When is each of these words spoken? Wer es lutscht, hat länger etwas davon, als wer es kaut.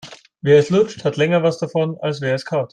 Wer 0.41 0.57
es 0.57 0.71
lutscht, 0.71 1.05
hat 1.05 1.15
länger 1.17 1.37
etwas 1.37 1.59
davon, 1.59 1.95
als 1.99 2.21
wer 2.21 2.33
es 2.33 2.43
kaut. 2.43 2.69